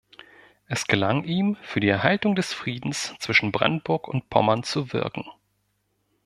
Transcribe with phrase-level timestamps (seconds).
[0.65, 5.27] Es gelang ihm, für die Erhaltung des Friedens zwischen Brandenburg und Pommern zu wirken.